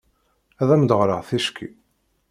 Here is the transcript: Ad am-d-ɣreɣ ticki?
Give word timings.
Ad 0.61 0.69
am-d-ɣreɣ 0.73 1.21
ticki? 1.29 1.67